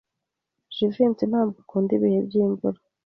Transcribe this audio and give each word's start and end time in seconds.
Jivency 0.75 1.23
ntabwo 1.31 1.57
akunda 1.63 1.91
ibihe 1.97 2.19
by'imvura. 2.27 2.79